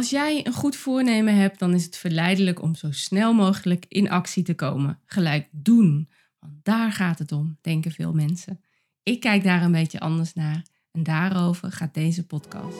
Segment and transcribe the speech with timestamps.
[0.00, 4.10] Als jij een goed voornemen hebt, dan is het verleidelijk om zo snel mogelijk in
[4.10, 4.98] actie te komen.
[5.04, 6.08] Gelijk doen.
[6.38, 8.60] Want daar gaat het om, denken veel mensen.
[9.02, 12.76] Ik kijk daar een beetje anders naar en daarover gaat deze podcast.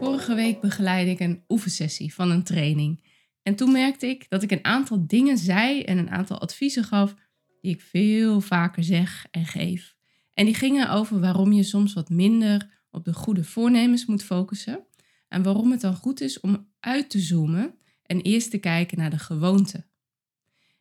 [0.00, 3.04] Vorige week begeleidde ik een oefensessie van een training.
[3.42, 7.14] En toen merkte ik dat ik een aantal dingen zei en een aantal adviezen gaf
[7.62, 9.96] die ik veel vaker zeg en geef.
[10.34, 14.86] En die gingen over waarom je soms wat minder op de goede voornemens moet focussen.
[15.28, 17.74] En waarom het dan goed is om uit te zoomen
[18.06, 19.84] en eerst te kijken naar de gewoonte.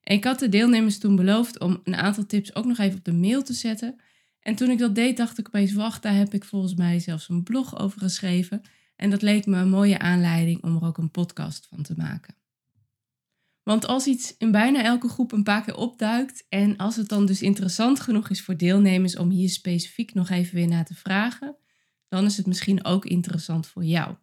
[0.02, 3.05] En ik had de deelnemers toen beloofd om een aantal tips ook nog even op
[3.05, 4.02] de mail te zetten.
[4.39, 7.29] En toen ik dat deed, dacht ik opeens, wacht, daar heb ik volgens mij zelfs
[7.29, 8.61] een blog over geschreven.
[8.95, 12.35] En dat leek me een mooie aanleiding om er ook een podcast van te maken.
[13.64, 17.26] Want als iets in bijna elke groep een paar keer opduikt en als het dan
[17.26, 21.56] dus interessant genoeg is voor deelnemers om hier specifiek nog even weer naar te vragen,
[22.08, 24.16] dan is het misschien ook interessant voor jou.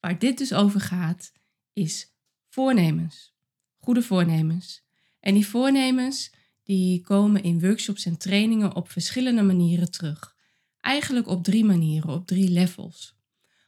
[0.00, 1.32] Waar dit dus over gaat,
[1.72, 2.14] is
[2.48, 3.34] voornemens.
[3.78, 4.84] Goede voornemens.
[5.20, 10.36] En die voornemens die komen in workshops en trainingen op verschillende manieren terug.
[10.80, 13.18] Eigenlijk op drie manieren, op drie levels.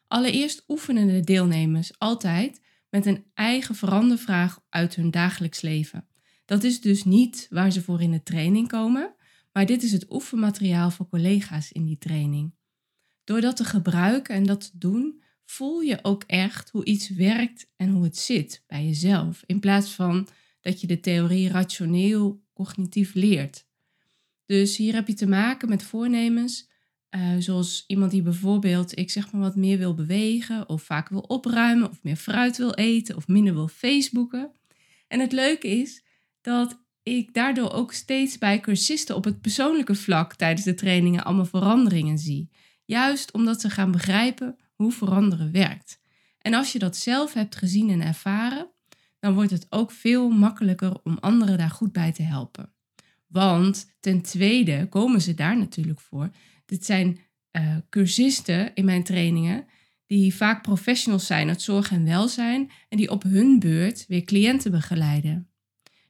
[0.09, 2.61] Allereerst oefenen de deelnemers altijd
[2.93, 6.06] met een eigen verandervraag uit hun dagelijks leven.
[6.44, 9.15] Dat is dus niet waar ze voor in de training komen,
[9.53, 12.55] maar dit is het oefenmateriaal voor collega's in die training.
[13.25, 17.71] Door dat te gebruiken en dat te doen, voel je ook echt hoe iets werkt
[17.77, 20.28] en hoe het zit bij jezelf, in plaats van
[20.61, 23.66] dat je de theorie rationeel cognitief leert.
[24.47, 26.71] Dus hier heb je te maken met voornemens
[27.15, 31.21] uh, zoals iemand die bijvoorbeeld, ik zeg maar wat meer wil bewegen, of vaak wil
[31.21, 34.50] opruimen, of meer fruit wil eten, of minder wil Facebooken.
[35.09, 36.05] En het leuke is
[36.41, 41.45] dat ik daardoor ook steeds bij cursisten op het persoonlijke vlak tijdens de trainingen allemaal
[41.45, 42.51] veranderingen zie.
[42.84, 46.01] Juist omdat ze gaan begrijpen hoe veranderen werkt.
[46.39, 48.71] En als je dat zelf hebt gezien en ervaren,
[49.19, 52.72] dan wordt het ook veel makkelijker om anderen daar goed bij te helpen.
[53.27, 56.31] Want ten tweede komen ze daar natuurlijk voor
[56.72, 57.19] dit zijn
[57.53, 59.66] uh, cursisten in mijn trainingen
[60.06, 64.71] die vaak professionals zijn uit zorg en welzijn en die op hun beurt weer cliënten
[64.71, 65.50] begeleiden.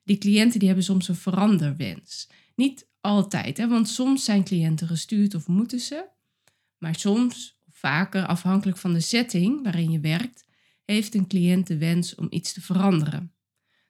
[0.04, 2.28] Die cliënten die hebben soms een veranderwens.
[2.54, 6.08] Niet altijd, hè, want soms zijn cliënten gestuurd of moeten ze.
[6.78, 10.44] Maar soms, vaker afhankelijk van de setting waarin je werkt,
[10.84, 13.32] heeft een cliënt de wens om iets te veranderen.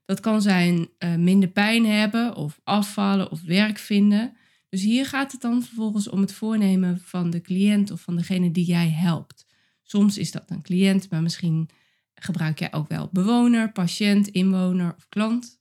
[0.04, 4.36] Dat kan zijn uh, minder pijn hebben of afvallen of werk vinden.
[4.72, 8.50] Dus hier gaat het dan vervolgens om het voornemen van de cliënt of van degene
[8.50, 9.46] die jij helpt.
[9.82, 11.68] Soms is dat een cliënt, maar misschien
[12.14, 15.60] gebruik jij ook wel bewoner, patiënt, inwoner of klant.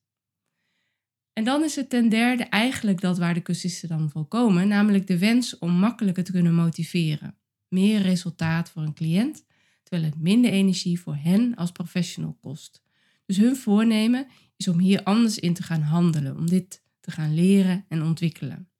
[1.34, 5.08] En dan is het ten derde eigenlijk dat waar de cursisten dan voor komen, namelijk
[5.08, 7.38] de wens om makkelijker te kunnen motiveren.
[7.68, 9.46] Meer resultaat voor een cliënt,
[9.84, 12.84] terwijl het minder energie voor hen als professional kost.
[13.26, 17.34] Dus hun voornemen is om hier anders in te gaan handelen, om dit te gaan
[17.34, 18.71] leren en ontwikkelen.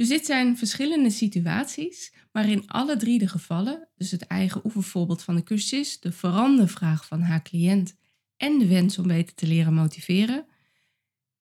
[0.00, 5.22] Dus dit zijn verschillende situaties, maar in alle drie de gevallen, dus het eigen oefenvoorbeeld
[5.22, 7.96] van de cursist, de verandervraag van haar cliënt
[8.36, 10.46] en de wens om beter te leren motiveren,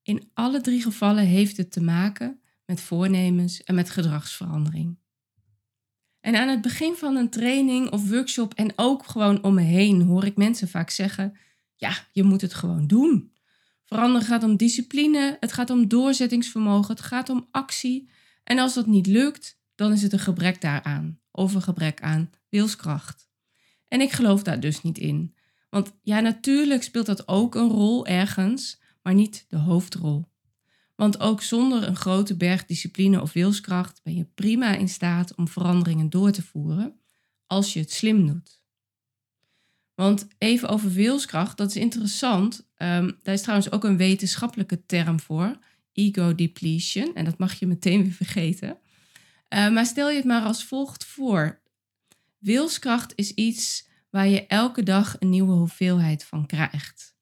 [0.02, 4.98] in alle drie gevallen heeft het te maken met voornemens en met gedragsverandering.
[6.20, 10.02] En aan het begin van een training of workshop en ook gewoon om me heen
[10.02, 11.38] hoor ik mensen vaak zeggen:
[11.76, 13.34] Ja, je moet het gewoon doen.
[13.86, 18.18] Veranderen gaat om discipline, het gaat om doorzettingsvermogen, het gaat om actie.
[18.44, 22.30] En als dat niet lukt, dan is het een gebrek daaraan of een gebrek aan
[22.50, 23.30] wilskracht.
[23.88, 25.36] En ik geloof daar dus niet in.
[25.70, 30.28] Want ja, natuurlijk speelt dat ook een rol ergens, maar niet de hoofdrol.
[30.96, 35.48] Want ook zonder een grote berg discipline of wilskracht ben je prima in staat om
[35.48, 37.00] veranderingen door te voeren
[37.48, 38.62] als je het slim doet.
[39.96, 42.68] Want even over wilskracht, dat is interessant.
[42.78, 45.58] Um, daar is trouwens ook een wetenschappelijke term voor
[45.94, 47.16] ego depletion.
[47.16, 48.78] En dat mag je meteen weer vergeten.
[49.50, 51.62] Uh, maar stel je het maar als volgt voor.
[52.38, 57.16] Wilskracht is iets waar je elke dag een nieuwe hoeveelheid van krijgt.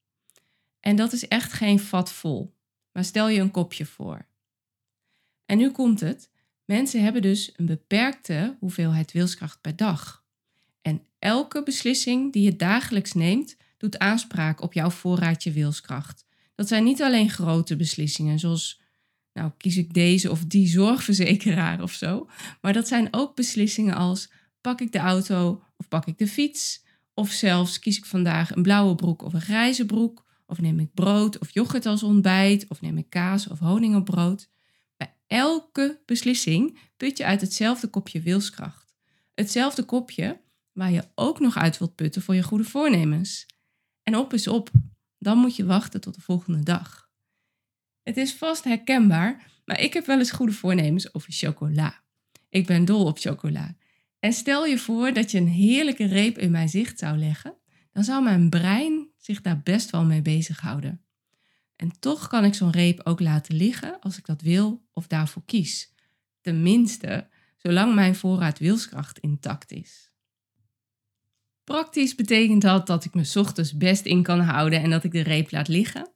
[0.79, 2.55] En dat is echt geen vat vol.
[2.91, 4.27] Maar stel je een kopje voor.
[5.45, 6.29] En nu komt het.
[6.65, 10.25] Mensen hebben dus een beperkte hoeveelheid wilskracht per dag.
[10.81, 16.25] En elke beslissing die je dagelijks neemt, doet aanspraak op jouw voorraadje wilskracht.
[16.57, 18.81] Dat zijn niet alleen grote beslissingen, zoals
[19.33, 22.29] nou kies ik deze of die zorgverzekeraar of zo,
[22.61, 24.31] maar dat zijn ook beslissingen als
[24.61, 26.83] pak ik de auto of pak ik de fiets,
[27.13, 30.93] of zelfs kies ik vandaag een blauwe broek of een grijze broek, of neem ik
[30.93, 34.49] brood of yoghurt als ontbijt, of neem ik kaas of honing op brood.
[34.95, 38.95] Bij elke beslissing put je uit hetzelfde kopje wilskracht.
[39.33, 43.45] Hetzelfde kopje waar je ook nog uit wilt putten voor je goede voornemens.
[44.03, 44.71] En op is op,
[45.19, 47.09] dan moet je wachten tot de volgende dag.
[48.03, 52.03] Het is vast herkenbaar, maar ik heb wel eens goede voornemens over chocola.
[52.49, 53.75] Ik ben dol op chocola.
[54.19, 57.55] En stel je voor dat je een heerlijke reep in mijn zicht zou leggen,
[57.91, 61.01] dan zou mijn brein zich daar best wel mee bezighouden.
[61.75, 65.43] En toch kan ik zo'n reep ook laten liggen als ik dat wil of daarvoor
[65.45, 65.93] kies.
[66.41, 70.06] Tenminste, zolang mijn voorraad wilskracht intact is.
[71.67, 75.21] Praktisch betekent dat dat ik me ochtends best in kan houden en dat ik de
[75.21, 76.09] reep laat liggen.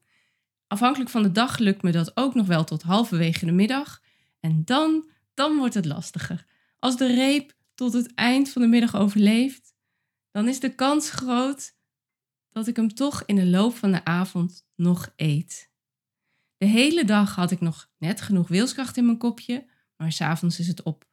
[0.67, 4.01] Afhankelijk van de dag lukt me dat ook nog wel tot halverwege de middag.
[4.39, 6.45] En dan, dan wordt het lastiger.
[6.79, 9.73] Als de reep tot het eind van de middag overleeft,
[10.31, 11.75] dan is de kans groot
[12.49, 15.69] dat ik hem toch in de loop van de avond nog eet.
[16.57, 19.65] De hele dag had ik nog net genoeg wilskracht in mijn kopje,
[19.97, 21.05] maar s'avonds is het op.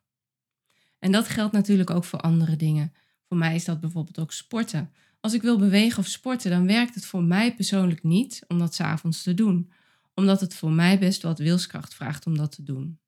[0.99, 2.93] En dat geldt natuurlijk ook voor andere dingen.
[3.29, 4.93] Voor mij is dat bijvoorbeeld ook sporten.
[5.21, 8.75] Als ik wil bewegen of sporten, dan werkt het voor mij persoonlijk niet om dat
[8.75, 9.71] s'avonds te doen,
[10.15, 12.99] omdat het voor mij best wat wilskracht vraagt om dat te doen.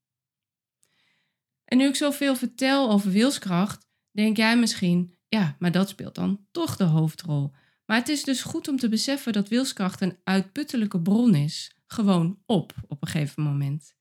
[1.65, 6.47] En nu ik zoveel vertel over wilskracht, denk jij misschien, ja, maar dat speelt dan
[6.51, 7.53] toch de hoofdrol.
[7.87, 12.39] Maar het is dus goed om te beseffen dat wilskracht een uitputtelijke bron is, gewoon
[12.47, 13.95] op op een gegeven moment.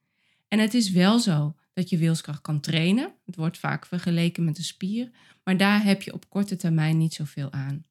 [0.50, 3.14] En het is wel zo dat je wilskracht kan trainen.
[3.26, 5.12] Het wordt vaak vergeleken met een spier,
[5.44, 7.86] maar daar heb je op korte termijn niet zoveel aan.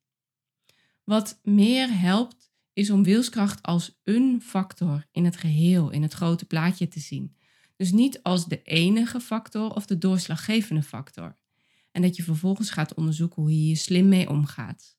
[1.04, 6.44] Wat meer helpt, is om wilskracht als een factor in het geheel, in het grote
[6.44, 7.36] plaatje te zien.
[7.76, 11.36] Dus niet als de enige factor of de doorslaggevende factor.
[11.90, 14.96] En dat je vervolgens gaat onderzoeken hoe je hier slim mee omgaat.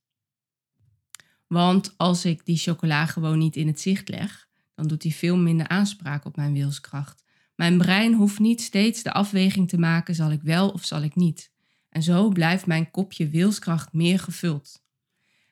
[1.48, 5.38] Want als ik die chocola gewoon niet in het zicht leg, dan doet hij veel
[5.38, 7.24] minder aanspraak op mijn wilskracht.
[7.60, 11.16] Mijn brein hoeft niet steeds de afweging te maken: zal ik wel of zal ik
[11.16, 11.52] niet?
[11.90, 14.84] En zo blijft mijn kopje wilskracht meer gevuld.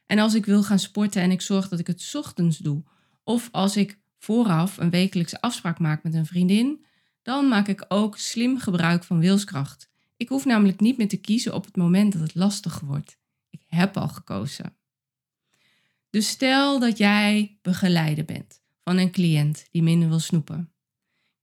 [0.05, 2.83] En als ik wil gaan sporten en ik zorg dat ik het ochtends doe,
[3.23, 6.85] of als ik vooraf een wekelijkse afspraak maak met een vriendin,
[7.21, 9.89] dan maak ik ook slim gebruik van wilskracht.
[10.17, 13.17] Ik hoef namelijk niet meer te kiezen op het moment dat het lastig wordt.
[13.49, 14.75] Ik heb al gekozen.
[16.09, 20.71] Dus stel dat jij begeleider bent van een cliënt die minder wil snoepen.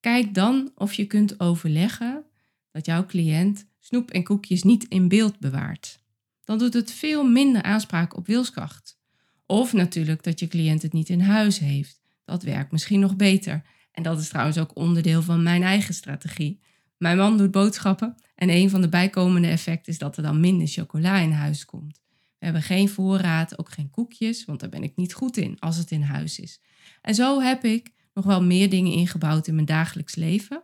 [0.04, 2.24] Kijk dan of je kunt overleggen
[2.70, 6.00] dat jouw cliënt snoep en koekjes niet in beeld bewaart.
[6.44, 8.98] Dan doet het veel minder aanspraak op wilskracht.
[9.46, 12.00] Of natuurlijk dat je cliënt het niet in huis heeft.
[12.24, 13.62] Dat werkt misschien nog beter.
[13.92, 16.60] En dat is trouwens ook onderdeel van mijn eigen strategie.
[16.96, 20.68] Mijn man doet boodschappen en een van de bijkomende effecten is dat er dan minder
[20.68, 22.00] chocola in huis komt.
[22.38, 25.76] We hebben geen voorraad, ook geen koekjes, want daar ben ik niet goed in als
[25.76, 26.60] het in huis is.
[27.02, 30.62] En zo heb ik nog wel meer dingen ingebouwd in mijn dagelijks leven,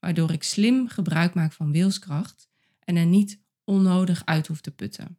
[0.00, 2.48] waardoor ik slim gebruik maak van wilskracht
[2.84, 5.18] en er niet onnodig uit hoef te putten.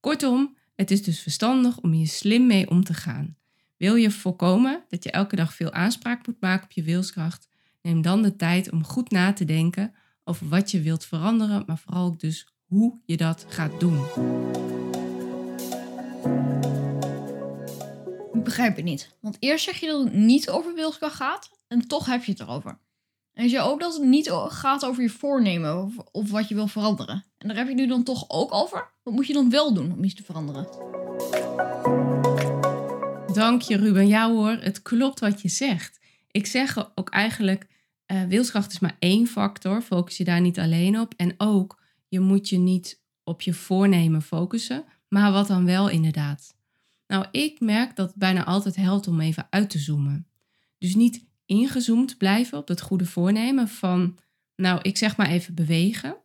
[0.00, 3.36] Kortom, het is dus verstandig om hier slim mee om te gaan.
[3.76, 7.48] Wil je voorkomen dat je elke dag veel aanspraak moet maken op je wilskracht,
[7.82, 11.78] neem dan de tijd om goed na te denken over wat je wilt veranderen, maar
[11.78, 13.98] vooral ook dus hoe je dat gaat doen.
[18.50, 19.16] Begrijp het niet.
[19.20, 22.40] Want eerst zeg je dat het niet over wilskracht gaat en toch heb je het
[22.40, 22.78] erover.
[23.32, 27.24] En je ook dat het niet gaat over je voornemen of, wat je wil veranderen.
[27.38, 28.90] En daar heb je nu dan toch ook over?
[29.02, 30.68] Wat moet je dan wel doen om iets te veranderen?
[33.32, 34.06] Dank je Ruben.
[34.06, 36.00] Ja hoor, het klopt wat je zegt.
[36.30, 37.66] Ik zeg ook eigenlijk,
[38.06, 39.82] uh, wilskracht is maar één factor.
[39.82, 41.14] Focus je daar niet alleen op.
[41.16, 44.84] En ook, je moet je niet op je voornemen focussen.
[45.08, 46.58] Maar wat dan wel inderdaad?
[47.10, 50.26] Nou, ik merk dat het bijna altijd helpt om even uit te zoomen.
[50.78, 54.18] Dus niet ingezoomd blijven op dat goede voornemen van,
[54.56, 56.16] nou, ik zeg maar even bewegen.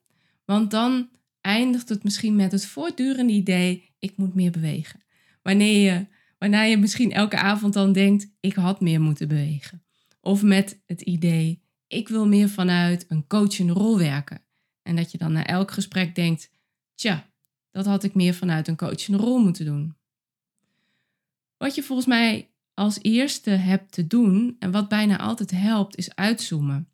[0.43, 1.09] Want dan
[1.41, 5.03] eindigt het misschien met het voortdurende idee, ik moet meer bewegen.
[5.41, 9.83] Wanneer je, waarna je misschien elke avond dan denkt, ik had meer moeten bewegen.
[10.21, 14.41] Of met het idee, ik wil meer vanuit een coachende rol werken.
[14.81, 16.51] En dat je dan na elk gesprek denkt,
[16.95, 17.29] tja,
[17.71, 19.95] dat had ik meer vanuit een coachende rol moeten doen.
[21.57, 26.15] Wat je volgens mij als eerste hebt te doen, en wat bijna altijd helpt, is
[26.15, 26.89] uitzoomen.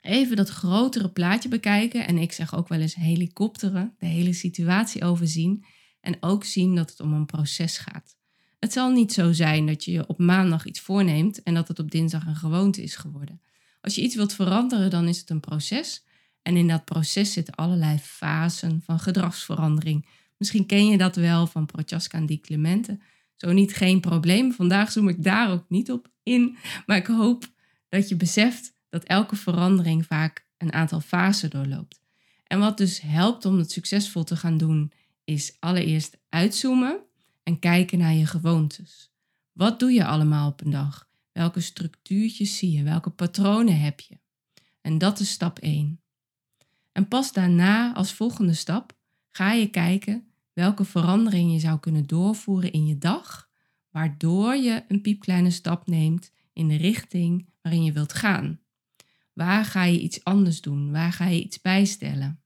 [0.00, 2.06] Even dat grotere plaatje bekijken.
[2.06, 5.64] En ik zeg ook wel eens helikopteren, de hele situatie overzien.
[6.00, 8.16] En ook zien dat het om een proces gaat.
[8.58, 11.90] Het zal niet zo zijn dat je op maandag iets voorneemt en dat het op
[11.90, 13.40] dinsdag een gewoonte is geworden.
[13.80, 16.04] Als je iets wilt veranderen, dan is het een proces.
[16.42, 20.08] En in dat proces zitten allerlei fasen van gedragsverandering.
[20.36, 22.98] Misschien ken je dat wel van Prochaska en Di Clemente.
[23.40, 24.52] Zo niet geen probleem.
[24.52, 26.56] Vandaag zoom ik daar ook niet op in.
[26.86, 27.52] Maar ik hoop
[27.88, 32.00] dat je beseft dat elke verandering vaak een aantal fasen doorloopt.
[32.44, 34.92] En wat dus helpt om het succesvol te gaan doen,
[35.24, 37.00] is allereerst uitzoomen
[37.42, 39.12] en kijken naar je gewoontes.
[39.52, 41.08] Wat doe je allemaal op een dag?
[41.32, 42.82] Welke structuurtjes zie je?
[42.82, 44.18] Welke patronen heb je?
[44.80, 46.00] En dat is stap 1.
[46.92, 50.29] En pas daarna, als volgende stap, ga je kijken
[50.60, 53.48] welke verandering je zou kunnen doorvoeren in je dag,
[53.90, 58.60] waardoor je een piepkleine stap neemt in de richting waarin je wilt gaan.
[59.32, 60.90] Waar ga je iets anders doen?
[60.90, 62.40] Waar ga je iets bijstellen?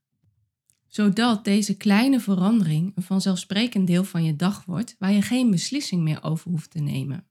[0.87, 6.01] Zodat deze kleine verandering een vanzelfsprekend deel van je dag wordt waar je geen beslissing
[6.01, 7.27] meer over hoeft te nemen.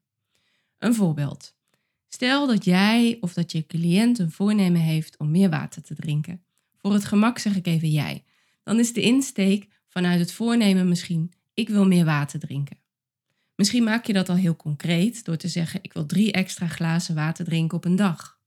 [0.77, 1.55] Een voorbeeld.
[2.07, 6.43] Stel dat jij of dat je cliënt een voornemen heeft om meer water te drinken.
[6.77, 8.23] Voor het gemak zeg ik even jij.
[8.63, 12.77] Dan is de insteek vanuit het voornemen misschien: ik wil meer water drinken.
[13.55, 17.15] Misschien maak je dat al heel concreet door te zeggen: ik wil drie extra glazen
[17.15, 18.39] water drinken op een dag.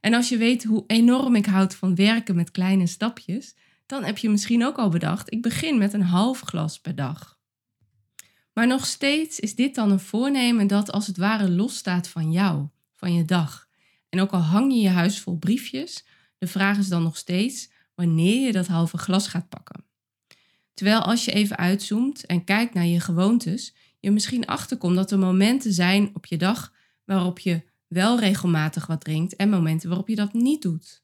[0.00, 3.54] En als je weet hoe enorm ik houd van werken met kleine stapjes,
[3.86, 7.38] dan heb je misschien ook al bedacht: ik begin met een half glas per dag.
[8.52, 12.68] Maar nog steeds is dit dan een voornemen dat als het ware losstaat van jou,
[12.94, 13.68] van je dag.
[14.08, 16.04] En ook al hang je je huis vol briefjes,
[16.38, 19.85] de vraag is dan nog steeds wanneer je dat halve glas gaat pakken.
[20.76, 25.18] Terwijl als je even uitzoomt en kijkt naar je gewoontes, je misschien achterkomt dat er
[25.18, 26.72] momenten zijn op je dag
[27.04, 31.02] waarop je wel regelmatig wat drinkt en momenten waarop je dat niet doet.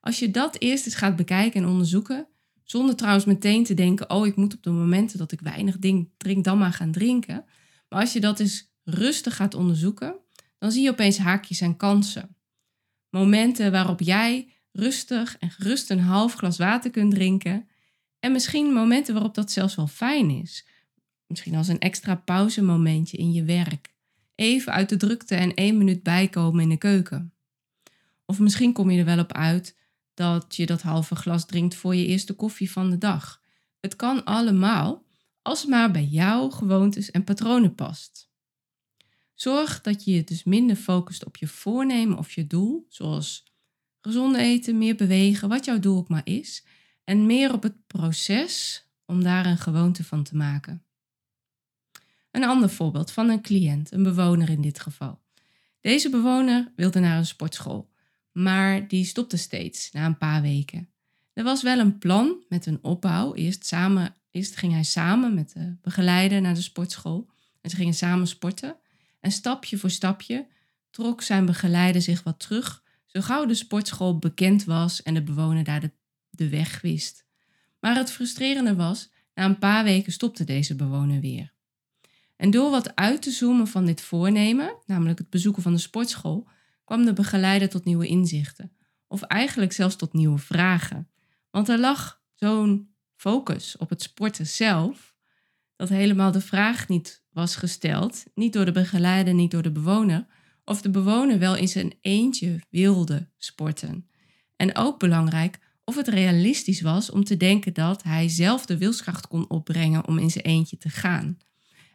[0.00, 2.28] Als je dat eerst eens gaat bekijken en onderzoeken,
[2.64, 5.76] zonder trouwens meteen te denken: oh, ik moet op de momenten dat ik weinig
[6.16, 7.44] drink dan maar gaan drinken.
[7.88, 10.14] Maar als je dat eens rustig gaat onderzoeken,
[10.58, 12.36] dan zie je opeens haakjes en kansen.
[13.10, 17.68] Momenten waarop jij rustig en gerust een half glas water kunt drinken.
[18.22, 20.66] En misschien momenten waarop dat zelfs wel fijn is.
[21.26, 23.94] Misschien als een extra pauzemomentje in je werk.
[24.34, 27.32] Even uit de drukte en één minuut bijkomen in de keuken.
[28.26, 29.78] Of misschien kom je er wel op uit
[30.14, 33.42] dat je dat halve glas drinkt voor je eerste koffie van de dag.
[33.80, 35.04] Het kan allemaal,
[35.42, 38.30] als het maar bij jouw gewoontes en patronen past.
[39.34, 43.44] Zorg dat je je dus minder focust op je voornemen of je doel, zoals
[44.00, 46.64] gezond eten, meer bewegen, wat jouw doel ook maar is,
[47.04, 50.84] en meer op het proces om daar een gewoonte van te maken.
[52.30, 55.20] Een ander voorbeeld van een cliënt, een bewoner in dit geval.
[55.80, 57.90] Deze bewoner wilde naar een sportschool,
[58.32, 60.90] maar die stopte steeds na een paar weken.
[61.32, 63.34] Er was wel een plan met een opbouw.
[63.34, 67.30] Eerst, samen, eerst ging hij samen met de begeleider naar de sportschool
[67.60, 68.76] en ze gingen samen sporten.
[69.20, 70.46] En stapje voor stapje
[70.90, 75.64] trok zijn begeleider zich wat terug, zo gauw de sportschool bekend was en de bewoner
[75.64, 75.90] daar de,
[76.32, 77.24] de weg wist.
[77.80, 81.52] Maar het frustrerende was, na een paar weken stopte deze bewoner weer.
[82.36, 86.48] En door wat uit te zoomen van dit voornemen, namelijk het bezoeken van de sportschool,
[86.84, 88.72] kwam de begeleider tot nieuwe inzichten.
[89.08, 91.08] Of eigenlijk zelfs tot nieuwe vragen.
[91.50, 95.14] Want er lag zo'n focus op het sporten zelf,
[95.76, 100.26] dat helemaal de vraag niet was gesteld, niet door de begeleider, niet door de bewoner,
[100.64, 104.08] of de bewoner wel in zijn eentje wilde sporten.
[104.56, 105.58] En ook belangrijk,
[105.92, 110.18] of het realistisch was om te denken dat hij zelf de wilskracht kon opbrengen om
[110.18, 111.38] in zijn eentje te gaan.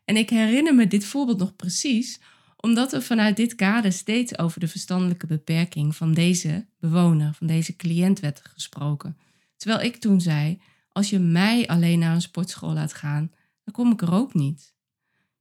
[0.06, 2.20] En ik herinner me dit voorbeeld nog precies,
[2.56, 7.76] omdat er vanuit dit kader steeds over de verstandelijke beperking van deze bewoner, van deze
[7.76, 9.18] cliënt werd gesproken.
[9.56, 10.62] Terwijl ik toen zei:
[10.92, 13.32] als je mij alleen naar een sportschool laat gaan,
[13.64, 14.74] dan kom ik er ook niet.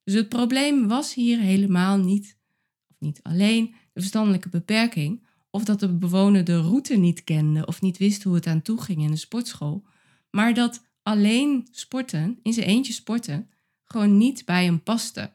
[0.04, 2.38] Dus het probleem was hier helemaal niet,
[2.90, 5.25] of niet alleen, de verstandelijke beperking,
[5.56, 8.80] of dat de bewoner de route niet kende of niet wist hoe het aan toe
[8.80, 9.84] ging in de sportschool,
[10.30, 13.50] maar dat alleen sporten, in zijn eentje sporten,
[13.84, 15.32] gewoon niet bij hem paste.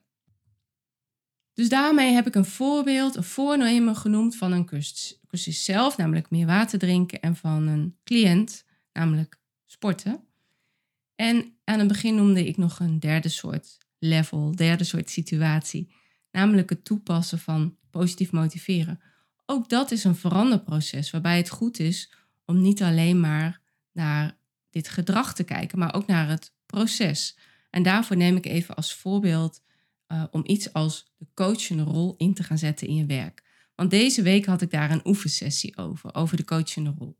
[1.53, 4.65] Dus daarmee heb ik een voorbeeld, een voornemen genoemd van een
[5.27, 10.23] cursus zelf, namelijk meer water drinken, en van een cliënt, namelijk sporten.
[11.15, 15.93] En aan het begin noemde ik nog een derde soort level, derde soort situatie,
[16.31, 18.99] namelijk het toepassen van positief motiveren.
[19.51, 22.11] Ook dat is een veranderproces waarbij het goed is
[22.45, 24.37] om niet alleen maar naar
[24.69, 27.37] dit gedrag te kijken, maar ook naar het proces.
[27.69, 29.61] En daarvoor neem ik even als voorbeeld
[30.07, 33.43] eh, om iets als de coachende rol in te gaan zetten in je werk.
[33.75, 37.17] Want deze week had ik daar een oefensessie over, over de coachende rol.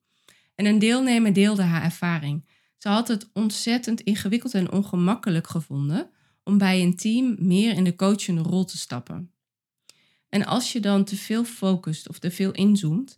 [0.56, 2.46] En een deelnemer deelde haar ervaring.
[2.78, 6.10] Ze had het ontzettend ingewikkeld en ongemakkelijk gevonden
[6.44, 9.31] om bij een team meer in de coachende rol te stappen.
[10.32, 13.18] En als je dan te veel focust of te veel inzoomt,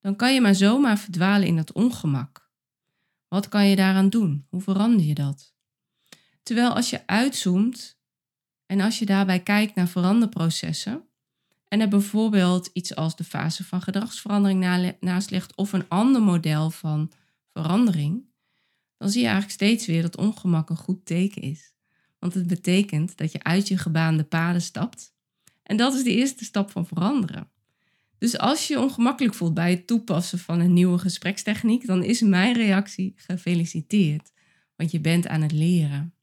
[0.00, 2.50] dan kan je maar zomaar verdwalen in dat ongemak.
[3.28, 4.46] Wat kan je daaraan doen?
[4.48, 5.54] Hoe verander je dat?
[6.42, 7.98] Terwijl als je uitzoomt
[8.66, 11.02] en als je daarbij kijkt naar veranderprocessen
[11.68, 16.70] en er bijvoorbeeld iets als de fase van gedragsverandering naast legt of een ander model
[16.70, 17.12] van
[17.52, 18.24] verandering,
[18.96, 21.72] dan zie je eigenlijk steeds weer dat ongemak een goed teken is.
[22.18, 25.16] Want het betekent dat je uit je gebaande paden stapt.
[25.68, 27.50] En dat is de eerste stap van veranderen.
[28.18, 32.20] Dus als je je ongemakkelijk voelt bij het toepassen van een nieuwe gesprekstechniek, dan is
[32.20, 34.32] mijn reactie gefeliciteerd,
[34.76, 36.14] want je bent aan het leren.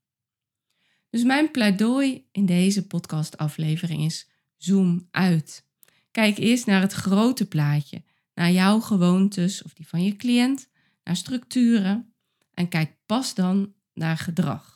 [1.09, 5.67] Dus mijn pleidooi in deze podcastaflevering is: zoom uit.
[6.11, 10.69] Kijk eerst naar het grote plaatje, naar jouw gewoontes of die van je cliënt,
[11.03, 12.13] naar structuren
[12.53, 14.74] en kijk pas dan naar gedrag.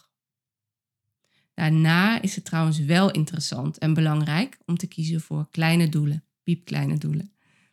[1.60, 6.98] Daarna is het trouwens wel interessant en belangrijk om te kiezen voor kleine doelen, piepkleine
[6.98, 7.32] doelen.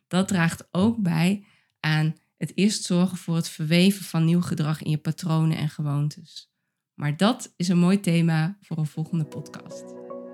[0.09, 1.45] Dat draagt ook bij
[1.81, 6.50] aan het eerst zorgen voor het verweven van nieuw gedrag in je patronen en gewoontes.
[6.95, 9.85] Maar dat is een mooi thema voor een volgende podcast.